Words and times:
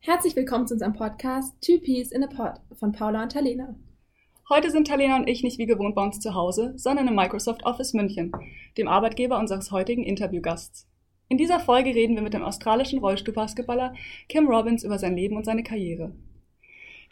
Herzlich 0.00 0.36
willkommen 0.36 0.66
zu 0.66 0.74
unserem 0.74 0.94
Podcast 0.94 1.54
Two 1.60 1.78
Peas 1.78 2.12
in 2.12 2.24
a 2.24 2.28
Pod 2.28 2.60
von 2.78 2.92
Paula 2.92 3.24
und 3.24 3.32
Talena. 3.32 3.74
Heute 4.48 4.70
sind 4.70 4.86
Talena 4.86 5.16
und 5.16 5.28
ich 5.28 5.42
nicht 5.42 5.58
wie 5.58 5.66
gewohnt 5.66 5.94
bei 5.96 6.02
uns 6.02 6.20
zu 6.20 6.34
Hause, 6.34 6.72
sondern 6.76 7.08
im 7.08 7.16
Microsoft 7.16 7.66
Office 7.66 7.92
München, 7.92 8.32
dem 8.78 8.88
Arbeitgeber 8.88 9.38
unseres 9.38 9.70
heutigen 9.70 10.04
Interviewgasts. 10.04 10.86
In 11.28 11.36
dieser 11.36 11.60
Folge 11.60 11.94
reden 11.94 12.14
wir 12.14 12.22
mit 12.22 12.32
dem 12.32 12.44
australischen 12.44 13.00
Rollstuhlbasketballer 13.00 13.92
Kim 14.28 14.46
Robbins 14.48 14.84
über 14.84 14.98
sein 14.98 15.16
Leben 15.16 15.36
und 15.36 15.44
seine 15.44 15.64
Karriere. 15.64 16.12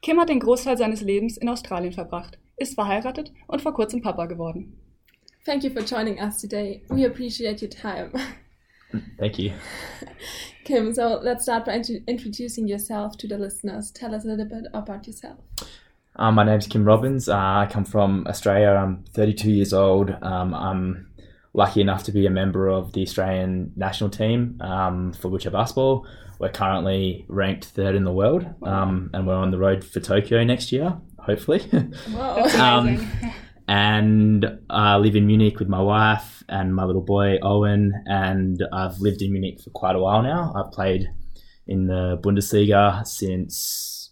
Kim 0.01 0.19
hat 0.21 0.29
den 0.29 0.41
Großteil 0.41 0.79
seines 0.79 1.03
Lebens 1.03 1.37
in 1.37 1.49
Australien 1.49 1.93
verbracht, 1.93 2.39
ist 2.57 2.77
verheiratet 2.77 3.33
und 3.49 3.61
vor 3.61 3.75
kurzem 3.75 4.01
Papa 4.01 4.27
geworden. 4.27 4.79
Thank 5.45 5.65
you 5.65 5.71
for 5.71 5.83
joining 5.83 6.19
us 6.19 6.41
today. 6.41 6.83
We 6.89 7.05
appreciate 7.05 7.63
your 7.63 7.71
time. 7.71 8.13
Thank 9.19 9.39
you. 9.39 9.53
Kim, 10.65 10.93
so 10.93 11.21
let's 11.23 11.45
start 11.45 11.65
by 11.65 11.75
int- 11.75 12.03
introducing 12.07 12.67
yourself 12.67 13.17
to 13.19 13.29
the 13.29 13.39
listeners. 13.39 13.91
Tell 13.91 14.15
us 14.15 14.25
a 14.25 14.29
little 14.29 14.47
bit 14.47 14.65
about 14.75 15.07
yourself. 15.07 15.39
Um, 16.17 16.35
my 16.35 16.45
name's 16.45 16.67
Kim 16.67 16.85
Robins. 16.85 17.29
Uh, 17.29 17.37
I 17.37 17.69
come 17.71 17.85
from 17.85 18.27
Australia. 18.27 18.71
I'm 18.71 19.05
32 19.13 19.51
years 19.51 19.73
old. 19.73 20.11
Um, 20.23 20.55
I'm 20.55 21.09
lucky 21.53 21.81
enough 21.81 22.05
to 22.05 22.13
be 22.13 22.27
a 22.27 22.31
member 22.31 22.69
of 22.69 22.93
the 22.93 23.03
Australian 23.03 23.73
national 23.77 24.11
team 24.11 24.59
um, 24.61 25.13
for 25.13 25.29
wheelchair 25.29 25.53
basketball. 25.53 26.07
We're 26.39 26.51
currently 26.51 27.25
ranked 27.29 27.67
third 27.67 27.95
in 27.95 28.05
the 28.05 28.13
world, 28.13 28.47
um, 28.63 29.11
and 29.15 29.27
we're 29.27 29.37
on 29.37 29.51
the 29.51 29.59
road 29.59 29.85
for 29.85 30.01
Tokyo 30.01 30.45
next 30.45 30.71
year, 30.71 30.99
hopefully. 31.19 31.61
Whoa. 32.11 32.99
And 33.69 34.61
I 34.71 34.97
live 34.97 35.17
in 35.17 35.27
Munich 35.27 35.59
with 35.59 35.69
my 35.69 35.81
wife 35.81 36.45
and 36.49 36.75
my 36.75 36.85
little 36.85 37.03
boy 37.03 37.39
Owen, 37.43 37.93
and 38.07 38.63
I've 38.73 39.01
lived 39.01 39.23
in 39.23 39.33
Munich 39.33 39.61
for 39.61 39.71
quite 39.71 39.97
a 39.97 39.99
while 39.99 40.23
now. 40.23 40.53
I've 40.55 40.73
played 40.73 41.09
in 41.67 41.87
the 41.87 42.19
Bundesliga 42.23 43.05
since 43.07 44.11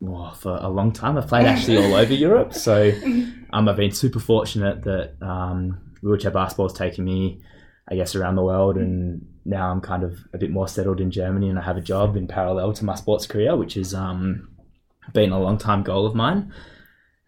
well, 0.00 0.34
for 0.34 0.56
a 0.56 0.68
long 0.68 0.92
time. 0.92 1.16
I've 1.16 1.28
played 1.28 1.46
actually 1.46 1.78
all 1.78 1.94
over 1.94 2.12
Europe, 2.12 2.52
so 2.52 2.92
um, 3.52 3.68
I've 3.68 3.76
been 3.76 3.92
super 3.92 4.20
fortunate 4.20 4.84
that 4.84 5.14
um, 5.22 5.94
wheelchair 6.02 6.30
basketball 6.30 6.68
has 6.68 6.76
taken 6.76 7.04
me, 7.04 7.40
I 7.88 7.94
guess, 7.94 8.14
around 8.14 8.36
the 8.36 8.42
world, 8.42 8.76
and 8.76 9.26
now 9.44 9.70
I'm 9.70 9.80
kind 9.80 10.02
of 10.02 10.18
a 10.34 10.38
bit 10.38 10.50
more 10.50 10.68
settled 10.68 11.00
in 11.00 11.10
Germany, 11.10 11.48
and 11.48 11.58
I 11.58 11.62
have 11.62 11.76
a 11.76 11.82
job 11.82 12.16
in 12.16 12.26
parallel 12.26 12.72
to 12.74 12.84
my 12.84 12.94
sports 12.94 13.26
career, 13.26 13.56
which 13.56 13.74
has 13.74 13.94
um, 13.94 14.48
been 15.12 15.30
a 15.30 15.40
long 15.40 15.58
time 15.58 15.82
goal 15.82 16.06
of 16.06 16.14
mine. 16.14 16.52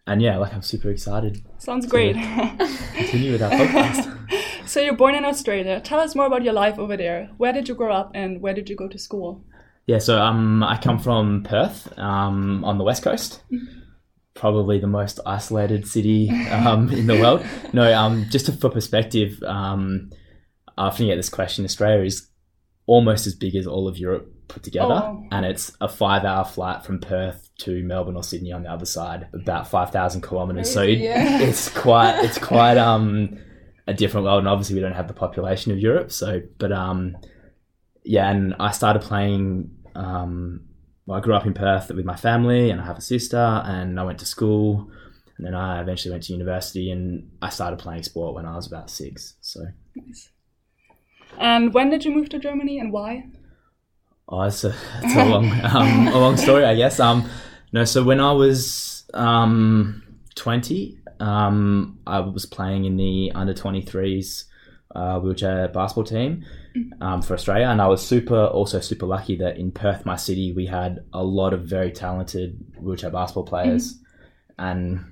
And 0.09 0.21
yeah, 0.21 0.37
like 0.37 0.53
I'm 0.53 0.63
super 0.63 0.89
excited 0.89 1.43
Sounds 1.59 1.85
great. 1.85 2.15
continue 2.95 3.31
with 3.33 3.43
our 3.43 3.51
podcast. 3.61 4.67
so 4.67 4.79
you're 4.81 4.95
born 4.95 5.13
in 5.13 5.23
Australia. 5.23 5.79
Tell 5.81 5.99
us 5.99 6.15
more 6.15 6.25
about 6.25 6.43
your 6.43 6.53
life 6.53 6.79
over 6.79 6.97
there. 6.97 7.29
Where 7.37 7.53
did 7.53 7.69
you 7.69 7.75
grow 7.75 7.93
up 7.93 8.11
and 8.15 8.41
where 8.41 8.53
did 8.53 8.69
you 8.69 8.75
go 8.75 8.87
to 8.87 8.97
school? 8.97 9.43
yeah, 9.85 9.97
so 9.97 10.21
um, 10.21 10.63
I 10.63 10.77
come 10.77 10.99
from 10.99 11.43
Perth 11.43 11.97
um, 11.97 12.63
on 12.63 12.77
the 12.77 12.83
west 12.83 13.01
coast, 13.01 13.41
probably 14.35 14.79
the 14.79 14.85
most 14.85 15.19
isolated 15.25 15.87
city 15.87 16.29
um, 16.51 16.91
in 16.91 17.07
the 17.07 17.19
world. 17.19 17.43
No, 17.73 17.91
um, 17.91 18.25
just 18.29 18.45
to, 18.45 18.51
for 18.51 18.69
perspective, 18.69 19.41
um, 19.41 20.11
I 20.77 20.87
often 20.87 21.07
get 21.07 21.15
this 21.15 21.29
question: 21.29 21.65
Australia 21.65 22.05
is 22.05 22.29
almost 22.85 23.25
as 23.25 23.33
big 23.33 23.55
as 23.55 23.65
all 23.65 23.87
of 23.87 23.97
Europe 23.97 24.31
put 24.49 24.63
together, 24.63 24.93
Oh. 25.05 25.23
and 25.31 25.45
it's 25.45 25.71
a 25.79 25.87
five-hour 25.87 26.43
flight 26.45 26.83
from 26.83 26.99
Perth 26.99 27.49
to 27.59 27.81
Melbourne 27.83 28.15
or 28.17 28.23
Sydney 28.23 28.51
on 28.51 28.63
the 28.63 28.71
other 28.71 28.85
side, 28.85 29.27
about 29.33 29.69
five 29.69 29.91
thousand 29.91 30.21
kilometers. 30.21 30.69
So 30.73 30.81
Crazy, 30.83 31.03
yeah. 31.03 31.39
it's 31.47 31.69
quite 31.69 32.23
it's 32.25 32.37
quite 32.37 32.77
um 32.77 33.37
a 33.87 33.93
different 33.93 34.25
world, 34.25 34.39
and 34.39 34.47
obviously 34.47 34.75
we 34.75 34.81
don't 34.81 34.93
have 34.93 35.07
the 35.07 35.13
population 35.13 35.71
of 35.71 35.79
Europe. 35.79 36.11
So, 36.11 36.41
but 36.57 36.71
um, 36.71 37.17
yeah, 38.03 38.29
and 38.29 38.53
I 38.59 38.71
started 38.71 39.01
playing. 39.01 39.71
Um, 39.95 40.65
well, 41.05 41.17
I 41.17 41.21
grew 41.21 41.33
up 41.33 41.45
in 41.47 41.53
Perth 41.55 41.89
with 41.89 42.05
my 42.05 42.15
family, 42.15 42.69
and 42.69 42.79
I 42.79 42.85
have 42.85 42.97
a 42.97 43.01
sister, 43.01 43.37
and 43.65 43.99
I 43.99 44.03
went 44.03 44.19
to 44.19 44.25
school, 44.25 44.91
and 45.37 45.45
then 45.47 45.55
I 45.55 45.81
eventually 45.81 46.11
went 46.11 46.23
to 46.25 46.33
university, 46.33 46.91
and 46.91 47.31
I 47.41 47.49
started 47.49 47.79
playing 47.79 48.03
sport 48.03 48.35
when 48.35 48.45
I 48.45 48.55
was 48.55 48.67
about 48.67 48.89
six. 48.91 49.33
So, 49.41 49.61
Nice. 49.95 50.29
And 51.39 51.73
when 51.73 51.89
did 51.89 52.05
you 52.05 52.11
move 52.11 52.29
to 52.29 52.39
Germany 52.39 52.79
and 52.79 52.91
why? 52.91 53.25
Oh, 54.29 54.41
it's 54.43 54.63
a 54.63 54.73
it's 55.03 55.15
a 55.15 55.25
long 55.25 55.51
um, 55.63 56.07
a 56.07 56.17
long 56.17 56.37
story, 56.37 56.65
I 56.65 56.75
guess. 56.75 56.99
Um, 56.99 57.29
no, 57.71 57.83
so 57.85 58.03
when 58.03 58.19
I 58.19 58.31
was 58.31 59.09
um 59.13 60.03
twenty, 60.35 60.97
um, 61.19 61.99
I 62.07 62.19
was 62.19 62.45
playing 62.45 62.85
in 62.85 62.97
the 62.97 63.31
under 63.35 63.53
twenty 63.53 63.81
threes 63.81 64.45
uh, 64.95 65.19
wheelchair 65.19 65.67
basketball 65.67 66.03
team 66.03 66.45
um, 67.01 67.21
for 67.21 67.33
Australia, 67.33 67.67
and 67.67 67.81
I 67.81 67.87
was 67.87 68.05
super 68.05 68.45
also 68.45 68.79
super 68.79 69.05
lucky 69.05 69.35
that 69.37 69.57
in 69.57 69.71
Perth, 69.71 70.05
my 70.05 70.15
city, 70.15 70.51
we 70.53 70.65
had 70.65 71.03
a 71.13 71.23
lot 71.23 71.53
of 71.53 71.63
very 71.63 71.91
talented 71.91 72.57
wheelchair 72.79 73.11
basketball 73.11 73.45
players, 73.45 73.99
and 74.57 75.05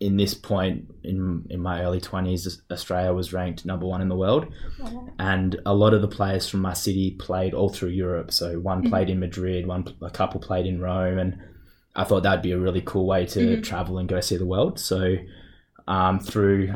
in 0.00 0.16
this 0.16 0.32
point 0.32 0.90
in 1.04 1.46
in 1.50 1.60
my 1.60 1.82
early 1.82 2.00
twenties, 2.00 2.62
Australia 2.70 3.12
was 3.12 3.34
ranked 3.34 3.66
number 3.66 3.86
one 3.86 4.00
in 4.00 4.08
the 4.08 4.16
world, 4.16 4.46
and 5.18 5.60
a 5.66 5.74
lot 5.74 5.92
of 5.92 6.00
the 6.00 6.08
players 6.08 6.48
from 6.48 6.60
my 6.60 6.72
city 6.72 7.12
played 7.12 7.52
all 7.52 7.68
through 7.68 7.90
Europe. 7.90 8.32
So 8.32 8.58
one 8.58 8.88
played 8.88 9.08
mm-hmm. 9.08 9.12
in 9.12 9.20
Madrid, 9.20 9.66
one 9.66 9.86
a 10.00 10.10
couple 10.10 10.40
played 10.40 10.66
in 10.66 10.80
Rome, 10.80 11.18
and 11.18 11.38
I 11.94 12.04
thought 12.04 12.22
that'd 12.22 12.42
be 12.42 12.52
a 12.52 12.58
really 12.58 12.80
cool 12.80 13.06
way 13.06 13.26
to 13.26 13.40
mm-hmm. 13.40 13.62
travel 13.62 13.98
and 13.98 14.08
go 14.08 14.20
see 14.20 14.38
the 14.38 14.46
world. 14.46 14.80
So 14.80 15.16
um, 15.86 16.18
through 16.18 16.74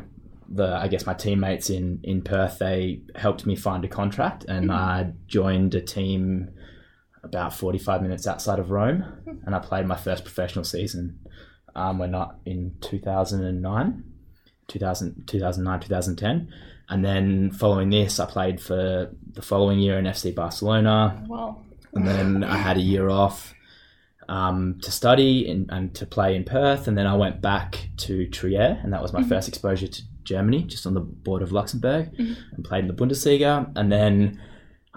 the 0.50 0.76
I 0.76 0.88
guess 0.88 1.06
my 1.06 1.14
teammates 1.14 1.70
in 1.70 2.00
in 2.02 2.20
Perth, 2.20 2.58
they 2.58 3.00
helped 3.14 3.46
me 3.46 3.56
find 3.56 3.86
a 3.86 3.88
contract, 3.88 4.44
and 4.44 4.68
mm-hmm. 4.68 4.78
I 4.78 5.12
joined 5.26 5.74
a 5.74 5.80
team 5.80 6.50
about 7.22 7.54
45 7.54 8.02
minutes 8.02 8.26
outside 8.26 8.58
of 8.58 8.70
Rome, 8.70 9.00
hmm. 9.24 9.36
and 9.46 9.54
I 9.54 9.60
played 9.60 9.86
my 9.86 9.96
first 9.96 10.24
professional 10.24 10.64
season. 10.64 11.20
Um, 11.74 11.98
we're 11.98 12.06
not 12.06 12.36
in 12.46 12.76
2009, 12.80 14.04
2000, 14.68 15.26
2009, 15.26 15.80
2010. 15.80 16.52
And 16.88 17.04
then 17.04 17.50
following 17.50 17.90
this, 17.90 18.20
I 18.20 18.26
played 18.26 18.60
for 18.60 19.10
the 19.32 19.42
following 19.42 19.78
year 19.78 19.98
in 19.98 20.04
FC 20.04 20.34
Barcelona. 20.34 21.24
Wow. 21.26 21.62
And 21.94 22.06
then 22.06 22.44
I 22.44 22.56
had 22.56 22.76
a 22.76 22.80
year 22.80 23.08
off 23.08 23.54
um, 24.28 24.78
to 24.82 24.90
study 24.90 25.50
and, 25.50 25.70
and 25.70 25.94
to 25.94 26.06
play 26.06 26.34
in 26.34 26.44
Perth. 26.44 26.88
And 26.88 26.96
then 26.96 27.06
I 27.06 27.14
went 27.14 27.40
back 27.40 27.88
to 27.98 28.26
Trier, 28.28 28.80
and 28.82 28.92
that 28.92 29.02
was 29.02 29.12
my 29.12 29.22
first 29.22 29.48
exposure 29.48 29.86
to 29.86 30.02
Germany, 30.24 30.64
just 30.64 30.86
on 30.86 30.94
the 30.94 31.00
border 31.00 31.44
of 31.44 31.52
Luxembourg, 31.52 32.10
and 32.18 32.64
played 32.64 32.84
in 32.84 32.88
the 32.88 32.94
Bundesliga. 32.94 33.70
And 33.76 33.90
then 33.90 34.40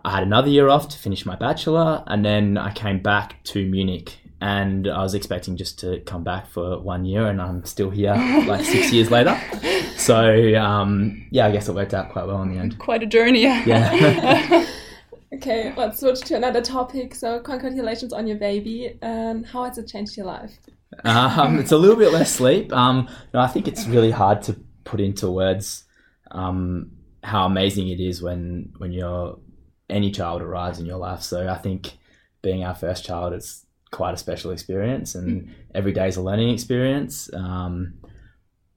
I 0.04 0.12
had 0.12 0.24
another 0.24 0.50
year 0.50 0.70
off 0.70 0.90
to 0.90 0.98
finish 0.98 1.26
my 1.26 1.36
bachelor, 1.36 2.04
and 2.08 2.24
then 2.26 2.58
I 2.58 2.72
came 2.74 3.02
back 3.02 3.44
to 3.46 3.66
Munich. 3.66 4.18
And 4.40 4.88
I 4.88 5.02
was 5.02 5.16
expecting 5.16 5.58
just 5.58 5.80
to 5.80 6.00
come 6.02 6.24
back 6.24 6.48
for 6.48 6.80
one 6.80 7.06
year, 7.06 7.28
and 7.28 7.42
I'm 7.42 7.66
still 7.66 7.90
here 7.90 8.14
like 8.48 8.64
six 8.64 8.92
years 8.94 9.10
later. 9.10 9.40
So 9.98 10.56
um, 10.56 11.28
yeah, 11.32 11.48
I 11.48 11.52
guess 11.52 11.68
it 11.68 11.74
worked 11.74 11.94
out 11.94 12.12
quite 12.12 12.28
well 12.28 12.42
in 12.44 12.54
the 12.54 12.60
end. 12.60 12.78
Quite 12.78 13.02
a 13.04 13.08
journey. 13.08 13.44
Yeah. 13.44 14.66
Okay, 15.34 15.74
let's 15.76 16.00
switch 16.00 16.22
to 16.22 16.36
another 16.36 16.62
topic. 16.62 17.14
So, 17.14 17.40
congratulations 17.42 18.14
on 18.14 18.28
your 18.28 18.38
baby. 18.38 18.98
And 19.02 19.46
how 19.46 19.66
has 19.66 19.78
it 19.78 19.88
changed 19.88 20.16
your 20.16 20.26
life? 20.26 20.58
um, 21.04 21.60
it's 21.60 21.74
a 21.74 21.78
little 21.78 21.98
bit 21.98 22.14
less 22.14 22.34
sleep. 22.34 22.72
Um, 22.72 23.10
no, 23.34 23.42
I 23.42 23.48
think 23.48 23.68
it's 23.68 23.86
really 23.88 24.10
hard 24.12 24.42
to 24.44 24.54
put 24.86 25.02
into 25.02 25.30
words 25.30 25.84
um, 26.32 26.92
how 27.24 27.46
amazing 27.46 27.90
it 27.90 28.00
is 28.00 28.22
when 28.22 28.74
when 28.78 28.94
your 28.94 29.40
any 29.90 30.12
child 30.12 30.42
arrives 30.42 30.80
in 30.80 30.86
your 30.86 30.98
life. 30.98 31.22
So 31.22 31.48
I 31.48 31.58
think 31.58 31.98
being 32.42 32.64
our 32.64 32.76
first 32.76 33.04
child 33.06 33.34
is 33.34 33.66
quite 33.92 34.14
a 34.14 34.18
special 34.18 34.52
experience, 34.52 35.16
and 35.16 35.54
every 35.74 35.94
day 35.94 36.08
is 36.08 36.18
a 36.18 36.22
learning 36.22 36.50
experience. 36.50 37.32
Um, 37.34 37.96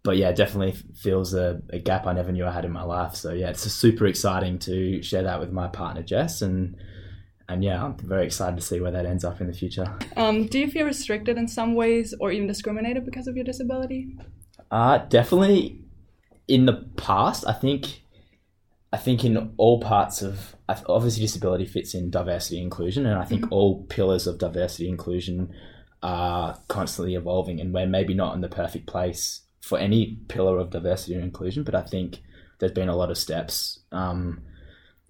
but 0.03 0.17
yeah, 0.17 0.31
it 0.31 0.37
definitely 0.37 0.73
feels 0.95 1.35
a, 1.35 1.61
a 1.71 1.79
gap 1.79 2.07
I 2.07 2.13
never 2.13 2.33
knew 2.33 2.47
I 2.47 2.53
had 2.53 2.65
in 2.65 2.73
my 2.73 2.83
life. 2.83 3.15
So 3.15 3.33
yeah, 3.33 3.51
it's 3.51 3.63
super 3.63 4.07
exciting 4.07 4.59
to 4.61 5.03
share 5.03 5.23
that 5.25 5.41
with 5.41 5.53
my 5.53 5.69
partner 5.69 6.03
Jess, 6.03 6.43
and 6.43 6.77
and 7.49 7.65
yeah, 7.65 7.85
I'm 7.85 7.97
very 7.99 8.25
excited 8.25 8.57
to 8.57 8.63
see 8.63 8.81
where 8.81 8.93
that 8.93 9.07
ends 9.07 9.25
up 9.25 9.41
in 9.41 9.47
the 9.47 9.53
future. 9.53 9.93
Um, 10.17 10.47
do 10.47 10.59
you 10.59 10.71
feel 10.71 10.87
restricted 10.87 11.37
in 11.37 11.49
some 11.49 11.75
ways 11.75 12.15
or 12.21 12.31
even 12.31 12.47
discriminated 12.47 13.05
because 13.05 13.27
of 13.27 13.37
your 13.37 13.45
disability? 13.45 14.17
Uh, 14.71 14.99
definitely 14.99 15.83
in 16.47 16.67
the 16.67 16.89
past, 16.97 17.45
I 17.47 17.53
think 17.53 18.03
I 18.93 18.97
think 18.97 19.25
in 19.25 19.53
all 19.57 19.81
parts 19.81 20.21
of 20.21 20.57
obviously 20.69 21.23
disability 21.23 21.65
fits 21.65 21.95
in 21.95 22.11
diversity 22.11 22.61
inclusion, 22.61 23.07
and 23.07 23.19
I 23.19 23.25
think 23.25 23.47
all 23.51 23.85
pillars 23.85 24.27
of 24.27 24.39
diversity 24.39 24.89
inclusion 24.89 25.53
are 26.03 26.59
constantly 26.69 27.15
evolving, 27.15 27.61
and 27.61 27.73
we're 27.73 27.87
maybe 27.87 28.15
not 28.15 28.35
in 28.35 28.41
the 28.41 28.49
perfect 28.49 28.87
place 28.87 29.43
for 29.61 29.79
any 29.79 30.19
pillar 30.29 30.59
of 30.59 30.71
diversity 30.71 31.15
and 31.15 31.23
inclusion, 31.23 31.63
but 31.63 31.75
I 31.75 31.83
think 31.83 32.21
there's 32.59 32.73
been 32.73 32.89
a 32.89 32.97
lot 32.97 33.11
of 33.11 33.19
steps. 33.19 33.81
Um, 33.93 34.43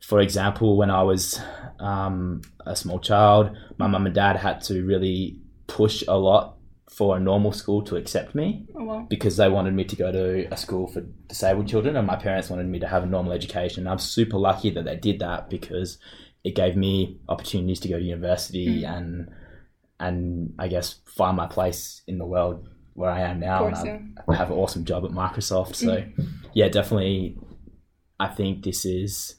for 0.02 0.20
example, 0.20 0.76
when 0.76 0.90
I 0.90 1.02
was 1.02 1.40
um, 1.78 2.42
a 2.66 2.76
small 2.76 2.98
child, 2.98 3.56
my 3.78 3.86
mum 3.86 4.06
and 4.06 4.14
dad 4.14 4.36
had 4.36 4.60
to 4.62 4.84
really 4.84 5.38
push 5.66 6.02
a 6.06 6.16
lot 6.16 6.56
for 6.90 7.16
a 7.16 7.20
normal 7.20 7.52
school 7.52 7.82
to 7.82 7.96
accept 7.96 8.34
me 8.34 8.66
Oh 8.76 8.84
well. 8.84 9.06
because 9.08 9.36
they 9.36 9.48
wanted 9.48 9.74
me 9.74 9.84
to 9.84 9.96
go 9.96 10.10
to 10.12 10.46
a 10.52 10.56
school 10.56 10.86
for 10.88 11.00
disabled 11.28 11.68
children 11.68 11.96
and 11.96 12.06
my 12.06 12.16
parents 12.16 12.50
wanted 12.50 12.66
me 12.66 12.78
to 12.80 12.86
have 12.88 13.04
a 13.04 13.06
normal 13.06 13.32
education. 13.32 13.86
I'm 13.86 13.98
super 13.98 14.36
lucky 14.38 14.70
that 14.70 14.84
they 14.84 14.96
did 14.96 15.20
that 15.20 15.48
because 15.48 15.98
it 16.42 16.54
gave 16.56 16.76
me 16.76 17.18
opportunities 17.28 17.80
to 17.80 17.88
go 17.88 17.98
to 17.98 18.04
university 18.04 18.82
Mm. 18.82 18.96
and 18.96 19.28
and 20.00 20.54
I 20.58 20.68
guess 20.68 20.96
find 21.06 21.36
my 21.36 21.46
place 21.46 22.02
in 22.06 22.18
the 22.18 22.26
world 22.26 22.66
where 22.94 23.10
I 23.10 23.20
am 23.20 23.38
now. 23.40 23.58
Course, 23.60 23.80
and 23.82 24.18
I 24.28 24.34
have 24.34 24.50
an 24.50 24.56
awesome 24.56 24.84
job 24.84 25.04
at 25.04 25.10
Microsoft. 25.10 25.76
So 25.76 26.04
yeah, 26.54 26.68
definitely, 26.68 27.38
I 28.18 28.28
think 28.28 28.64
this 28.64 28.84
is 28.84 29.36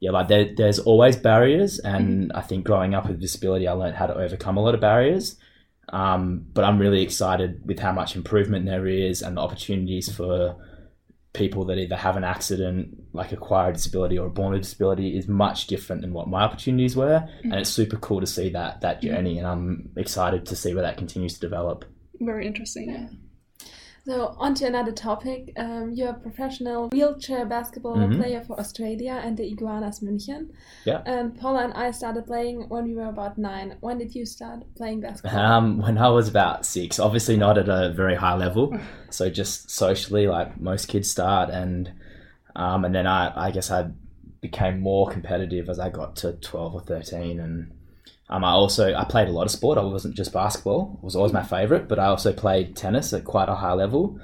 yeah 0.00 0.10
like 0.10 0.28
there, 0.28 0.52
there's 0.56 0.78
always 0.80 1.16
barriers, 1.16 1.78
and 1.78 2.32
I 2.34 2.40
think 2.40 2.64
growing 2.64 2.94
up 2.94 3.06
with 3.08 3.20
disability, 3.20 3.68
I 3.68 3.72
learned 3.72 3.96
how 3.96 4.06
to 4.06 4.14
overcome 4.14 4.56
a 4.56 4.62
lot 4.62 4.74
of 4.74 4.80
barriers. 4.80 5.36
Um, 5.90 6.46
but 6.52 6.64
I'm 6.64 6.78
really 6.78 7.02
excited 7.02 7.62
with 7.64 7.78
how 7.78 7.92
much 7.92 8.16
improvement 8.16 8.66
there 8.66 8.86
is 8.86 9.22
and 9.22 9.36
the 9.36 9.40
opportunities 9.40 10.14
for 10.14 10.56
people 11.34 11.64
that 11.66 11.78
either 11.78 11.96
have 11.96 12.16
an 12.16 12.24
accident, 12.24 12.96
like 13.12 13.32
acquired 13.32 13.74
disability 13.74 14.18
or 14.18 14.28
born 14.28 14.52
with 14.52 14.62
disability, 14.62 15.16
is 15.18 15.28
much 15.28 15.66
different 15.66 16.00
than 16.02 16.12
what 16.12 16.28
my 16.28 16.42
opportunities 16.42 16.96
were. 16.96 17.28
And 17.42 17.54
it's 17.54 17.70
super 17.70 17.96
cool 17.96 18.20
to 18.20 18.26
see 18.26 18.50
that 18.50 18.80
that 18.80 19.02
journey, 19.02 19.38
and 19.38 19.46
I'm 19.46 19.90
excited 19.96 20.46
to 20.46 20.56
see 20.56 20.72
where 20.74 20.84
that 20.84 20.96
continues 20.96 21.34
to 21.34 21.40
develop. 21.40 21.84
Very 22.20 22.46
interesting. 22.46 22.90
Yeah. 22.90 23.08
So, 24.06 24.34
on 24.38 24.54
to 24.56 24.66
another 24.66 24.92
topic. 24.92 25.52
Um, 25.56 25.92
you're 25.94 26.10
a 26.10 26.14
professional 26.14 26.90
wheelchair 26.90 27.46
basketball 27.46 27.96
Mhm. 27.96 28.16
player 28.18 28.42
for 28.42 28.58
Australia 28.60 29.18
and 29.24 29.34
the 29.38 29.50
Iguanas 29.50 30.00
München. 30.00 30.50
Yeah. 30.84 31.00
And 31.06 31.34
Paula 31.38 31.64
and 31.64 31.72
I 31.72 31.90
started 31.90 32.26
playing 32.26 32.68
when 32.68 32.84
we 32.84 32.94
were 32.94 33.08
about 33.08 33.38
nine. 33.38 33.76
When 33.80 33.96
did 33.96 34.14
you 34.14 34.26
start 34.26 34.62
playing 34.76 35.00
basketball? 35.00 35.40
Um, 35.40 35.78
when 35.78 35.96
I 35.96 36.10
was 36.10 36.28
about 36.28 36.66
six, 36.66 36.98
obviously 37.00 37.38
not 37.38 37.56
at 37.56 37.68
a 37.70 37.94
very 37.94 38.14
high 38.14 38.36
level, 38.36 38.76
so 39.10 39.30
just 39.30 39.70
socially, 39.70 40.26
like 40.26 40.60
most 40.60 40.86
kids 40.86 41.10
start, 41.10 41.48
and 41.48 41.90
um, 42.56 42.84
and 42.84 42.94
then 42.94 43.06
I, 43.06 43.32
I 43.46 43.50
guess 43.50 43.70
I 43.70 43.90
became 44.42 44.80
more 44.80 45.08
competitive 45.08 45.70
as 45.70 45.78
I 45.78 45.88
got 45.88 46.14
to 46.16 46.34
twelve 46.34 46.74
or 46.74 46.82
thirteen, 46.82 47.40
and 47.40 47.70
um, 48.28 48.44
I 48.44 48.50
also 48.50 48.94
I 48.94 49.04
played 49.04 49.28
a 49.28 49.32
lot 49.32 49.44
of 49.44 49.50
sport. 49.50 49.78
I 49.78 49.82
wasn't 49.82 50.16
just 50.16 50.32
basketball; 50.32 50.98
it 50.98 51.04
was 51.04 51.16
always 51.16 51.32
my 51.32 51.42
favorite, 51.42 51.88
but 51.88 51.98
I 51.98 52.06
also 52.06 52.32
played 52.32 52.76
tennis 52.76 53.12
at 53.12 53.24
quite 53.24 53.48
a 53.48 53.54
high 53.54 53.74
level. 53.74 54.18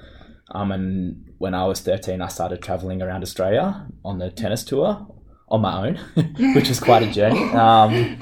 Um, 0.53 0.73
and 0.73 1.33
when 1.39 1.55
I 1.55 1.67
was 1.67 1.81
thirteen, 1.81 2.23
I 2.23 2.29
started 2.29 2.63
traveling 2.63 3.03
around 3.03 3.23
Australia 3.23 3.87
on 4.05 4.19
the 4.19 4.31
tennis 4.31 4.65
tour 4.65 5.07
on 5.49 5.61
my 5.61 5.89
own, 5.89 5.97
which 6.55 6.69
was 6.69 6.81
quite 6.81 7.03
a 7.03 7.11
journey. 7.11 7.43
Um, 7.51 8.19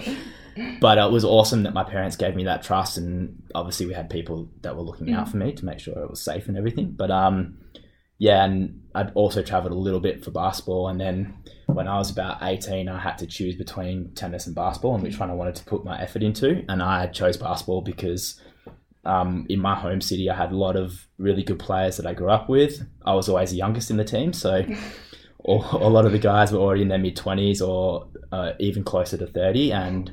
but 0.81 0.99
it 0.99 1.11
was 1.11 1.25
awesome 1.25 1.63
that 1.63 1.75
my 1.75 1.85
parents 1.85 2.17
gave 2.17 2.35
me 2.35 2.45
that 2.45 2.63
trust 2.63 2.97
and 2.97 3.43
obviously 3.55 3.87
we 3.87 3.95
had 3.95 4.11
people 4.11 4.51
that 4.63 4.77
were 4.77 4.83
looking 4.83 5.13
out 5.13 5.29
for 5.29 5.37
me 5.37 5.53
to 5.53 5.65
make 5.65 5.79
sure 5.79 5.97
it 6.03 6.11
was 6.11 6.21
safe 6.21 6.49
and 6.49 6.57
everything 6.57 6.91
but 6.91 7.11
um 7.11 7.57
yeah 8.19 8.45
and 8.45 8.83
i'd 8.95 9.13
also 9.15 9.43
traveled 9.43 9.73
a 9.73 9.77
little 9.77 10.01
bit 10.01 10.25
for 10.25 10.31
basketball 10.31 10.89
and 10.89 11.01
then 11.01 11.35
when 11.67 11.89
i 11.89 11.97
was 11.97 12.11
about 12.11 12.39
18 12.43 12.89
i 12.89 12.99
had 12.99 13.17
to 13.19 13.27
choose 13.27 13.55
between 13.55 14.13
tennis 14.15 14.47
and 14.47 14.55
basketball 14.55 14.95
and 14.95 15.03
which 15.03 15.19
one 15.19 15.31
i 15.31 15.35
wanted 15.35 15.55
to 15.55 15.65
put 15.65 15.85
my 15.85 16.01
effort 16.01 16.23
into 16.23 16.65
and 16.69 16.83
i 16.83 17.07
chose 17.07 17.37
basketball 17.37 17.81
because 17.81 18.41
um, 19.05 19.47
in 19.49 19.61
my 19.61 19.75
home 19.75 20.01
city 20.01 20.29
i 20.29 20.37
had 20.37 20.53
a 20.53 20.57
lot 20.57 20.77
of 20.77 21.07
really 21.17 21.43
good 21.43 21.59
players 21.59 21.97
that 21.97 22.07
i 22.07 22.13
grew 22.13 22.29
up 22.29 22.49
with. 22.49 22.83
I 23.07 23.15
was 23.15 23.29
always 23.29 23.53
the 23.53 23.57
youngest 23.57 23.91
in 23.91 23.97
the 23.97 24.05
team 24.05 24.33
so 24.33 24.65
a 25.45 25.53
lot 25.53 26.05
of 26.05 26.13
the 26.13 26.19
guys 26.19 26.53
were 26.53 26.59
already 26.59 26.83
in 26.83 26.89
their 26.89 26.99
mid 26.99 27.17
20s 27.17 27.67
or 27.67 28.09
uh, 28.33 28.53
even 28.59 28.83
closer 28.85 29.17
to 29.17 29.27
30 29.27 29.73
and 29.73 30.13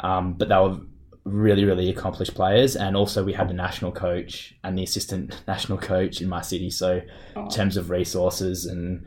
um, 0.00 0.34
but 0.34 0.48
they 0.48 0.56
were 0.56 0.78
really 1.24 1.64
really 1.64 1.88
accomplished 1.88 2.34
players. 2.34 2.76
And 2.76 2.96
also 2.96 3.24
we 3.24 3.32
had 3.32 3.48
the 3.48 3.54
national 3.54 3.92
coach 3.92 4.54
and 4.62 4.76
the 4.76 4.82
assistant 4.82 5.42
national 5.48 5.78
coach 5.78 6.20
in 6.20 6.28
my 6.28 6.42
city. 6.42 6.70
So 6.70 7.00
in 7.36 7.48
terms 7.48 7.76
of 7.76 7.90
resources 7.90 8.66
and 8.66 9.06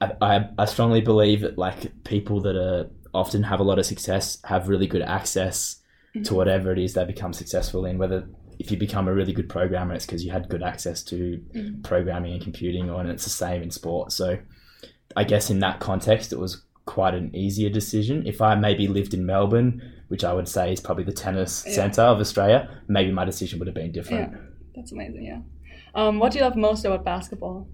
I, 0.00 0.12
I, 0.20 0.48
I 0.58 0.64
strongly 0.64 1.00
believe 1.00 1.42
that 1.42 1.58
like 1.58 2.04
people 2.04 2.40
that 2.42 2.56
are 2.56 2.90
often 3.12 3.42
have 3.44 3.60
a 3.60 3.64
lot 3.64 3.78
of 3.78 3.86
success 3.86 4.38
have 4.44 4.68
really 4.68 4.86
good 4.86 5.02
access 5.02 5.80
to 6.14 6.20
mm-hmm. 6.20 6.34
whatever 6.34 6.72
it 6.72 6.78
is 6.78 6.94
they 6.94 7.04
become 7.04 7.32
successful 7.32 7.86
in 7.86 7.98
whether 7.98 8.28
if 8.58 8.70
you 8.70 8.76
become 8.76 9.08
a 9.08 9.14
really 9.14 9.32
good 9.32 9.48
programmer 9.48 9.94
it's 9.94 10.06
because 10.06 10.24
you 10.24 10.32
had 10.32 10.48
good 10.48 10.62
access 10.62 11.02
to 11.02 11.40
mm-hmm. 11.54 11.82
programming 11.82 12.32
and 12.32 12.42
computing 12.42 12.90
or 12.90 13.00
and 13.00 13.10
it's 13.10 13.24
the 13.24 13.30
same 13.30 13.62
in 13.62 13.70
sport. 13.70 14.12
So 14.12 14.38
I 15.16 15.24
guess 15.24 15.50
in 15.50 15.60
that 15.60 15.80
context, 15.80 16.32
it 16.32 16.38
was 16.38 16.62
quite 16.86 17.14
an 17.14 17.34
easier 17.34 17.70
decision. 17.70 18.26
If 18.26 18.40
I 18.40 18.54
maybe 18.54 18.88
lived 18.88 19.14
in 19.14 19.26
Melbourne, 19.26 19.82
which 20.08 20.24
I 20.24 20.32
would 20.32 20.48
say 20.48 20.72
is 20.72 20.80
probably 20.80 21.04
the 21.04 21.12
tennis 21.12 21.64
Yeah. 21.66 21.72
centre 21.74 22.02
of 22.02 22.18
Australia, 22.20 22.68
maybe 22.88 23.10
my 23.12 23.24
decision 23.24 23.58
would 23.58 23.68
have 23.68 23.74
been 23.74 23.92
different. 23.92 24.32
Yeah. 24.32 24.38
That's 24.76 24.92
amazing. 24.92 25.24
Yeah. 25.24 25.40
Um, 25.94 26.18
what 26.18 26.32
do 26.32 26.38
you 26.38 26.44
love 26.44 26.56
most 26.56 26.84
about 26.84 27.04
basketball? 27.04 27.68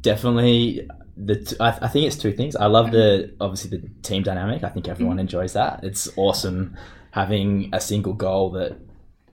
Definitely, 0.00 0.88
the 1.16 1.36
t- 1.36 1.56
I, 1.60 1.68
I 1.82 1.88
think 1.88 2.06
it's 2.06 2.16
two 2.16 2.32
things. 2.32 2.56
I 2.56 2.66
love 2.66 2.90
the 2.90 3.34
obviously 3.40 3.78
the 3.78 3.88
team 4.02 4.22
dynamic. 4.22 4.62
I 4.64 4.68
think 4.68 4.88
everyone 4.88 5.18
enjoys 5.18 5.52
that. 5.54 5.80
It's 5.82 6.08
awesome 6.16 6.76
having 7.12 7.70
a 7.72 7.80
single 7.80 8.12
goal 8.12 8.50
that 8.52 8.76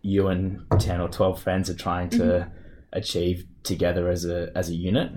you 0.01 0.27
and 0.27 0.61
ten 0.79 1.01
or 1.01 1.09
twelve 1.09 1.41
friends 1.41 1.69
are 1.69 1.73
trying 1.75 2.09
to 2.11 2.49
achieve 2.93 3.45
together 3.63 4.09
as 4.09 4.23
a 4.25 4.51
as 4.55 4.69
a 4.69 4.75
unit. 4.75 5.11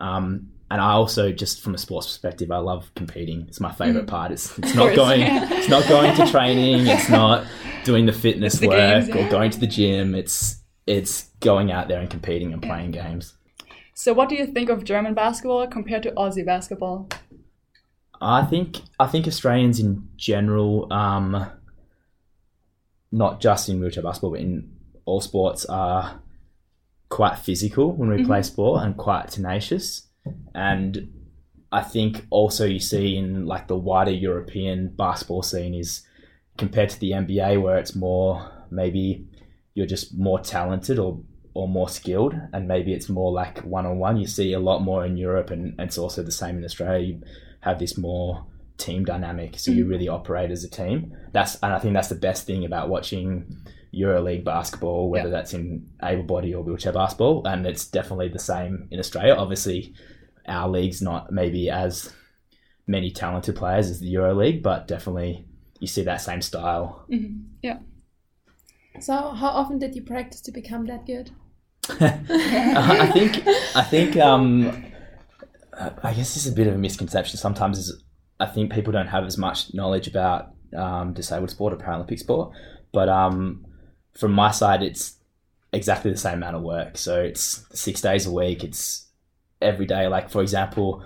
Um, 0.00 0.50
and 0.70 0.80
I 0.80 0.92
also 0.92 1.32
just 1.32 1.60
from 1.62 1.74
a 1.74 1.78
sports 1.78 2.06
perspective, 2.06 2.50
I 2.50 2.58
love 2.58 2.90
competing. 2.94 3.46
It's 3.48 3.60
my 3.60 3.72
favorite 3.72 4.06
part. 4.06 4.30
It's 4.30 4.56
it's 4.58 4.74
not 4.74 4.94
course, 4.94 4.96
going 4.96 5.20
yeah. 5.20 5.48
it's 5.52 5.68
not 5.68 5.86
going 5.88 6.14
to 6.16 6.30
training. 6.30 6.86
It's 6.86 7.08
not 7.08 7.44
doing 7.84 8.06
the 8.06 8.12
fitness 8.12 8.58
the 8.58 8.68
work 8.68 9.06
games, 9.06 9.16
or 9.16 9.28
going 9.28 9.50
to 9.50 9.58
the 9.58 9.66
gym. 9.66 10.14
It's 10.14 10.62
it's 10.86 11.24
going 11.40 11.72
out 11.72 11.88
there 11.88 12.00
and 12.00 12.08
competing 12.08 12.52
and 12.52 12.62
playing 12.62 12.92
games. 12.92 13.34
So, 13.94 14.12
what 14.12 14.28
do 14.28 14.36
you 14.36 14.46
think 14.46 14.70
of 14.70 14.84
German 14.84 15.14
basketball 15.14 15.66
compared 15.66 16.04
to 16.04 16.12
Aussie 16.12 16.46
basketball? 16.46 17.08
I 18.20 18.44
think 18.44 18.78
I 19.00 19.06
think 19.06 19.26
Australians 19.26 19.80
in 19.80 20.08
general, 20.16 20.92
um, 20.92 21.50
not 23.10 23.40
just 23.40 23.68
in 23.68 23.80
wheelchair 23.80 24.04
basketball, 24.04 24.30
but 24.30 24.40
in 24.40 24.76
all 25.04 25.20
sports, 25.20 25.64
are 25.64 26.20
quite 27.08 27.40
physical 27.40 27.92
when 27.92 28.08
we 28.08 28.24
play 28.24 28.42
sport 28.42 28.84
and 28.84 28.96
quite 28.96 29.30
tenacious. 29.30 30.06
And 30.54 31.12
I 31.72 31.82
think 31.82 32.26
also 32.30 32.66
you 32.66 32.80
see 32.80 33.16
in 33.16 33.46
like 33.46 33.68
the 33.68 33.76
wider 33.76 34.10
European 34.10 34.88
basketball 34.88 35.42
scene 35.42 35.74
is 35.74 36.02
compared 36.58 36.90
to 36.90 37.00
the 37.00 37.12
NBA 37.12 37.62
where 37.62 37.78
it's 37.78 37.94
more 37.94 38.50
maybe 38.70 39.26
you're 39.74 39.86
just 39.86 40.16
more 40.16 40.40
talented 40.40 40.98
or 40.98 41.20
or 41.54 41.66
more 41.68 41.88
skilled 41.88 42.34
and 42.52 42.68
maybe 42.68 42.92
it's 42.92 43.08
more 43.08 43.32
like 43.32 43.58
one 43.60 43.86
on 43.86 43.98
one. 43.98 44.16
You 44.16 44.26
see 44.26 44.52
a 44.52 44.60
lot 44.60 44.82
more 44.82 45.04
in 45.04 45.16
Europe 45.16 45.50
and, 45.50 45.74
and 45.78 45.88
it's 45.88 45.98
also 45.98 46.22
the 46.22 46.32
same 46.32 46.58
in 46.58 46.64
Australia. 46.64 47.06
You 47.06 47.22
have 47.60 47.78
this 47.78 47.96
more 47.98 48.46
team 48.78 49.04
dynamic, 49.04 49.58
so 49.58 49.70
you 49.70 49.84
mm. 49.84 49.90
really 49.90 50.08
operate 50.08 50.50
as 50.50 50.64
a 50.64 50.70
team. 50.70 51.14
That's 51.32 51.56
and 51.62 51.72
I 51.72 51.78
think 51.78 51.94
that's 51.94 52.08
the 52.08 52.14
best 52.14 52.46
thing 52.46 52.64
about 52.64 52.88
watching 52.88 53.56
EuroLeague 53.94 54.44
basketball, 54.44 55.10
whether 55.10 55.28
Yeah. 55.28 55.32
that's 55.36 55.54
in 55.54 55.86
able 56.02 56.22
body 56.22 56.54
or 56.54 56.62
wheelchair 56.62 56.92
basketball, 56.92 57.46
and 57.46 57.66
it's 57.66 57.86
definitely 57.86 58.28
the 58.28 58.38
same 58.38 58.86
in 58.90 58.98
Australia. 58.98 59.34
Obviously, 59.34 59.94
our 60.46 60.68
league's 60.68 61.02
not 61.02 61.32
maybe 61.32 61.68
as 61.70 62.12
many 62.86 63.10
talented 63.10 63.56
players 63.56 63.90
as 63.90 64.00
the 64.00 64.12
EuroLeague, 64.14 64.62
but 64.62 64.86
definitely 64.88 65.44
you 65.80 65.86
see 65.86 66.02
that 66.04 66.20
same 66.20 66.40
style. 66.42 67.06
Yeah. 67.62 67.78
So, 69.00 69.14
how 69.30 69.48
often 69.48 69.78
did 69.78 69.94
you 69.94 70.02
practice 70.02 70.40
to 70.42 70.52
become 70.52 70.86
that 70.86 71.06
good? 71.06 71.30
I 72.00 73.10
think 73.12 73.42
I 73.74 73.82
think 73.82 74.16
um, 74.16 74.84
I 76.02 76.12
guess 76.12 76.34
this 76.34 76.46
is 76.46 76.52
a 76.52 76.54
bit 76.54 76.66
of 76.66 76.74
a 76.74 76.78
misconception. 76.78 77.38
Sometimes 77.38 77.78
is 77.78 78.02
I 78.38 78.46
think 78.46 78.72
people 78.72 78.92
don't 78.92 79.08
have 79.08 79.24
as 79.24 79.38
much 79.38 79.72
knowledge 79.74 80.06
about 80.08 80.52
um, 80.76 81.12
disabled 81.14 81.50
sport 81.50 81.72
or 81.72 81.76
Paralympic 81.76 82.18
sport, 82.18 82.52
but 82.92 83.08
um, 83.08 83.64
from 84.16 84.32
my 84.32 84.50
side, 84.50 84.82
it's 84.82 85.16
exactly 85.72 86.10
the 86.10 86.16
same 86.16 86.34
amount 86.34 86.56
of 86.56 86.62
work. 86.62 86.98
So 86.98 87.20
it's 87.20 87.64
six 87.72 88.00
days 88.00 88.26
a 88.26 88.32
week. 88.32 88.64
It's 88.64 89.06
every 89.60 89.86
day. 89.86 90.08
Like 90.08 90.30
for 90.30 90.42
example, 90.42 91.04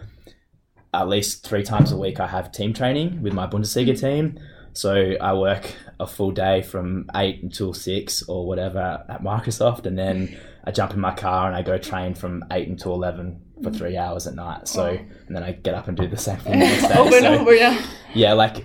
at 0.92 1.08
least 1.08 1.46
three 1.46 1.62
times 1.62 1.92
a 1.92 1.96
week, 1.96 2.20
I 2.20 2.26
have 2.26 2.52
team 2.52 2.72
training 2.72 3.22
with 3.22 3.32
my 3.32 3.46
Bundesliga 3.46 3.90
mm-hmm. 3.90 4.06
team. 4.06 4.40
So 4.72 5.14
I 5.20 5.34
work 5.34 5.72
a 6.00 6.06
full 6.06 6.32
day 6.32 6.62
from 6.62 7.08
eight 7.14 7.42
until 7.42 7.72
six 7.72 8.22
or 8.24 8.46
whatever 8.46 9.04
at 9.08 9.22
Microsoft, 9.22 9.86
and 9.86 9.96
then 9.96 10.36
I 10.64 10.72
jump 10.72 10.92
in 10.94 11.00
my 11.00 11.14
car 11.14 11.46
and 11.46 11.54
I 11.54 11.62
go 11.62 11.78
train 11.78 12.14
from 12.14 12.44
eight 12.50 12.66
until 12.68 12.94
eleven 12.94 13.40
for 13.62 13.70
mm-hmm. 13.70 13.78
three 13.78 13.96
hours 13.96 14.26
at 14.26 14.34
night. 14.34 14.66
So 14.66 14.86
and 14.86 15.36
then 15.36 15.44
I 15.44 15.52
get 15.52 15.74
up 15.74 15.86
and 15.86 15.96
do 15.96 16.08
the 16.08 16.16
same 16.16 16.36
thing 16.38 16.58
the 16.58 16.66
next 16.66 16.88
day. 16.88 16.98
over 16.98 17.14
and 17.16 17.24
So- 17.24 17.38
over, 17.40 17.54
yeah. 17.54 17.86
yeah, 18.14 18.32
like 18.32 18.64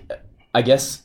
I 0.54 0.64
guess 0.64 1.04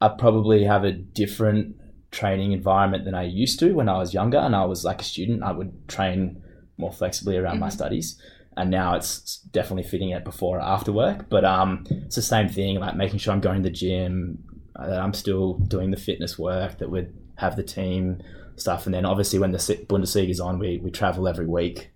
I 0.00 0.08
probably 0.08 0.64
have 0.64 0.84
a 0.84 0.92
different 0.92 1.76
training 2.10 2.52
environment 2.52 3.04
than 3.04 3.14
I 3.14 3.24
used 3.24 3.58
to 3.60 3.72
when 3.74 3.88
I 3.88 3.98
was 3.98 4.14
younger 4.14 4.38
and 4.38 4.54
I 4.56 4.64
was 4.64 4.84
like 4.84 5.00
a 5.00 5.04
student. 5.04 5.42
I 5.42 5.52
would 5.52 5.88
train 5.88 6.42
more 6.76 6.92
flexibly 6.92 7.36
around 7.36 7.58
my 7.60 7.68
studies. 7.68 8.20
And 8.56 8.70
now 8.70 8.94
it's 8.94 9.38
definitely 9.52 9.84
fitting 9.84 10.10
it 10.10 10.24
before 10.24 10.58
or 10.58 10.62
after 10.62 10.90
work. 10.92 11.28
But 11.28 11.44
um, 11.44 11.84
it's 11.90 12.16
the 12.16 12.22
same 12.22 12.48
thing, 12.48 12.80
like 12.80 12.96
making 12.96 13.18
sure 13.18 13.32
I'm 13.32 13.40
going 13.40 13.62
to 13.62 13.68
the 13.68 13.74
gym, 13.74 14.42
uh, 14.74 14.88
that 14.88 15.00
I'm 15.00 15.14
still 15.14 15.54
doing 15.58 15.90
the 15.90 15.96
fitness 15.96 16.38
work, 16.38 16.78
that 16.78 16.90
would 16.90 17.16
have 17.36 17.54
the 17.56 17.62
team 17.62 18.20
stuff. 18.56 18.86
And 18.86 18.94
then 18.94 19.04
obviously 19.04 19.38
when 19.38 19.52
the 19.52 19.58
Bundesliga 19.58 20.30
is 20.30 20.40
on, 20.40 20.58
we, 20.58 20.78
we 20.78 20.90
travel 20.90 21.28
every 21.28 21.46
week 21.46 21.90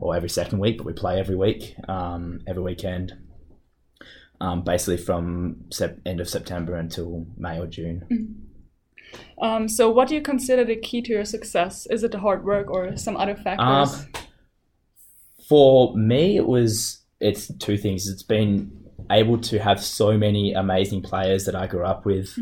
or 0.00 0.16
every 0.16 0.30
second 0.30 0.58
week, 0.58 0.78
but 0.78 0.86
we 0.86 0.92
play 0.94 1.18
every 1.20 1.36
week, 1.36 1.74
um, 1.88 2.40
every 2.46 2.62
weekend. 2.62 3.12
um, 4.40 4.62
basically 4.62 4.96
from 4.98 5.64
sep- 5.70 5.98
end 6.06 6.20
of 6.20 6.28
September 6.28 6.76
until 6.76 7.26
May 7.36 7.58
or 7.58 7.66
June. 7.66 8.45
Um, 9.40 9.68
so, 9.68 9.90
what 9.90 10.08
do 10.08 10.14
you 10.14 10.22
consider 10.22 10.64
the 10.64 10.76
key 10.76 11.02
to 11.02 11.12
your 11.12 11.24
success? 11.24 11.86
Is 11.86 12.02
it 12.02 12.12
the 12.12 12.18
hard 12.18 12.44
work 12.44 12.70
or 12.70 12.96
some 12.96 13.16
other 13.16 13.36
factors? 13.36 14.00
Um, 14.00 14.06
for 15.48 15.96
me, 15.96 16.36
it 16.36 16.46
was 16.46 17.02
it's 17.20 17.52
two 17.58 17.76
things. 17.76 18.08
It's 18.08 18.22
been 18.22 18.72
able 19.10 19.38
to 19.38 19.58
have 19.58 19.82
so 19.82 20.18
many 20.18 20.52
amazing 20.52 21.02
players 21.02 21.44
that 21.44 21.54
I 21.54 21.66
grew 21.66 21.84
up 21.84 22.04
with, 22.04 22.38